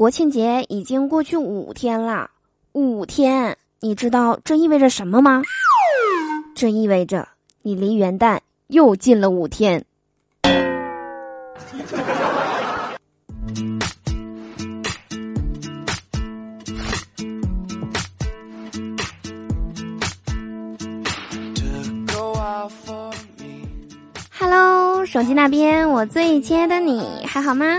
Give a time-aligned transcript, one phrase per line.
[0.00, 2.30] 国庆节已经过去五天了，
[2.72, 5.42] 五天，你知道这意味着什么吗？
[6.54, 7.28] 这意味着
[7.60, 9.84] 你离元旦又近了五天。
[24.38, 27.78] Hello，手机那边，我最亲爱的你还好吗？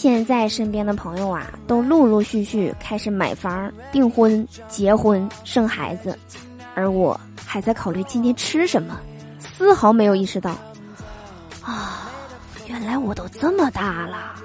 [0.00, 6.16] 现在身边的朋友啊，都陆陆续续开始买房、订婚、结婚、生孩子，
[6.76, 8.96] 而我还在考虑今天吃什么，
[9.40, 10.52] 丝毫没有意识到，
[11.62, 12.12] 啊，
[12.68, 14.36] 原来我都这么大了。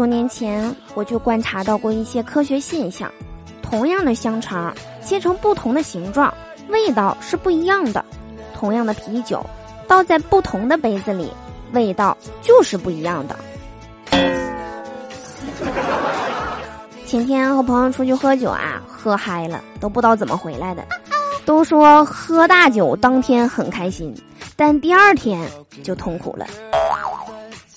[0.00, 3.12] 多年前，我就观察到过一些科学现象：
[3.60, 6.32] 同样的香肠切成不同的形状，
[6.70, 8.02] 味道是不一样的；
[8.54, 9.44] 同样的啤酒
[9.86, 11.30] 倒在不同的杯子里，
[11.74, 13.36] 味道就是不一样的。
[17.04, 20.82] 前天和朋友出去喝酒啊，喝嗨了，都不知道怎么回来的。
[21.44, 24.14] 都说喝大酒当天很开心，
[24.56, 25.46] 但第二天
[25.84, 26.46] 就痛苦了。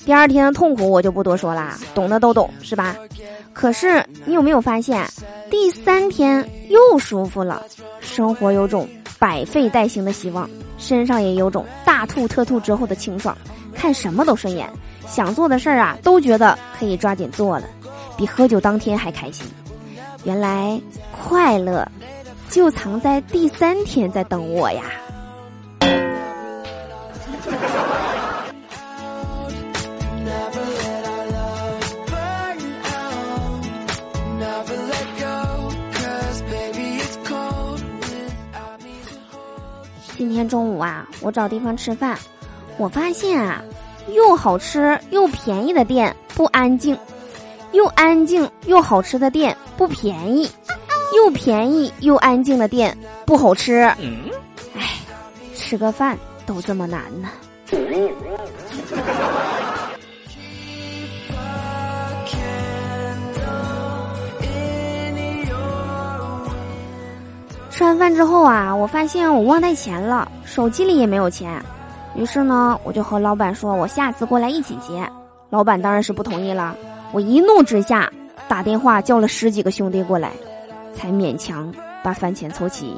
[0.05, 2.95] 第二天的痛苦我就不多说啦，懂的都懂是吧？
[3.53, 5.05] 可是你有没有发现，
[5.49, 7.63] 第三天又舒服了，
[7.99, 8.87] 生活有种
[9.17, 13.37] 百废待兴的希望，身上也有种大吐特吐之后的清爽，
[13.73, 14.69] 看什么都顺眼，
[15.07, 17.65] 想做的事儿啊都觉得可以抓紧做了，
[18.17, 19.45] 比喝酒当天还开心。
[20.25, 20.79] 原来
[21.11, 21.87] 快乐
[22.49, 24.83] 就藏在第三天在等我呀。
[40.43, 42.19] 天中午啊，我找地方吃饭，
[42.77, 43.63] 我发现啊，
[44.09, 46.97] 又好吃又便宜的店不安静，
[47.71, 50.51] 又安静又好吃的店不便宜，
[51.15, 53.83] 又便宜又安静的店不好吃。
[54.75, 54.99] 哎，
[55.55, 57.29] 吃个饭都这么难呢。
[67.73, 71.59] 吃完饭之后啊，我发现我忘带钱了，手机里也没有钱。
[72.15, 75.09] 于是呢，我就和老板说，我下次过来一起结。
[75.49, 76.77] 老板当然是不同意了。
[77.11, 78.07] 我一怒之下，
[78.47, 80.29] 打电话叫了十几个兄弟过来，
[80.95, 81.73] 才勉强
[82.03, 82.95] 把饭钱凑齐。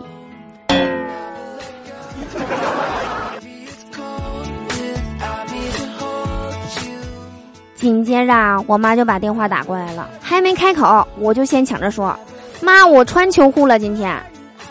[7.76, 12.14] 紧接着，我妈就把电话打过来了，还没开口，我就先抢着说
[12.62, 14.14] ：“妈，我穿秋裤了，今天。”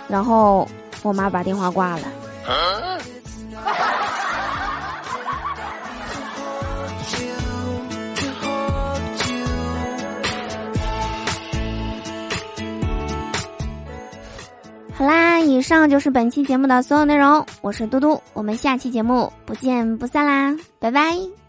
[0.08, 0.68] 然后
[1.02, 2.02] 我妈把电话挂了。
[14.96, 17.44] 好啦，以上就是本期节目的所有内容。
[17.62, 21.43] 我是嘟嘟，我们下期节目不见不散啦，拜拜。